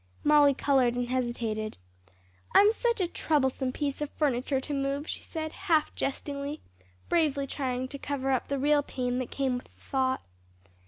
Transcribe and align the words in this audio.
Molly 0.23 0.55
colored 0.55 0.95
and 0.95 1.09
hesitated; 1.09 1.77
"I'm 2.55 2.73
such 2.73 2.99
a 3.01 3.07
troublesome 3.07 3.71
piece 3.71 4.01
of 4.01 4.09
furniture 4.09 4.59
to 4.59 4.73
move," 4.73 5.07
she 5.07 5.21
said 5.21 5.51
half 5.51 5.93
jestingly, 5.93 6.59
bravely 7.07 7.45
trying 7.45 7.87
to 7.89 7.99
cover 7.99 8.31
up 8.31 8.47
the 8.47 8.57
real 8.57 8.81
pain 8.81 9.19
that 9.19 9.29
came 9.29 9.53
with 9.53 9.65
the 9.65 9.79
thought. 9.79 10.23